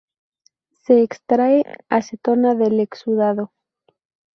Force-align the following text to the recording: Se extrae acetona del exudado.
Se 0.71 1.03
extrae 1.03 1.63
acetona 1.89 2.55
del 2.55 2.79
exudado. 2.79 3.51